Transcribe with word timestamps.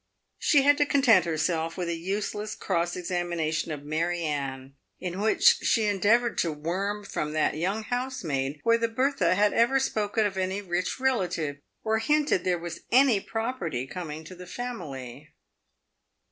She 0.39 0.63
had 0.63 0.79
to 0.79 0.87
content 0.87 1.25
herself 1.25 1.77
with 1.77 1.87
a 1.87 1.95
useless 1.95 2.55
cross 2.55 2.95
exami 2.95 3.37
nation 3.37 3.71
of 3.71 3.83
Mary 3.83 4.23
Anne, 4.23 4.73
in 4.99 5.21
which 5.21 5.57
she 5.61 5.85
endeavoured 5.85 6.39
to 6.39 6.51
worm 6.51 7.05
from 7.05 7.33
that 7.33 7.55
young 7.55 7.83
housemaid 7.83 8.61
whether 8.63 8.87
Bertha 8.87 9.35
had 9.35 9.53
ever 9.53 9.79
spoken 9.79 10.25
of 10.25 10.37
any 10.37 10.59
rich 10.59 10.97
rela 10.99 11.29
tive, 11.29 11.57
or 11.83 11.99
hinted 11.99 12.43
there 12.43 12.57
was 12.57 12.79
any 12.91 13.19
property 13.19 13.85
coming 13.85 14.23
to 14.23 14.33
the 14.33 14.47
family. 14.47 15.29